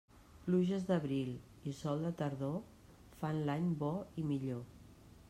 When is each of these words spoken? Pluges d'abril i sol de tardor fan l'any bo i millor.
Pluges 0.45 0.85
d'abril 0.87 1.29
i 1.71 1.75
sol 1.81 2.01
de 2.07 2.11
tardor 2.23 2.57
fan 3.21 3.43
l'any 3.51 3.69
bo 3.85 3.95
i 4.23 4.29
millor. 4.31 4.69